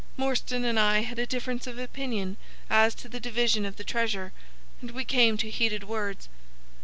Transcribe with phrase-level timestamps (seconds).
[0.17, 2.37] Morstan and I had a difference of opinion
[2.71, 4.33] as to the division of the treasure,
[4.81, 6.27] and we came to heated words.